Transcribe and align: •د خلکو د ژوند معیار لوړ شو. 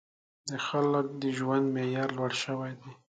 •د 0.49 0.51
خلکو 0.65 1.11
د 1.21 1.23
ژوند 1.37 1.65
معیار 1.75 2.09
لوړ 2.17 2.31
شو. 2.41 2.57